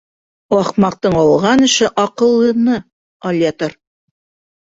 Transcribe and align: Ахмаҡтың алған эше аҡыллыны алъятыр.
Ахмаҡтың 0.59 1.17
алған 1.23 1.61
эше 1.67 1.89
аҡыллыны 2.03 2.79
алъятыр. 3.33 3.77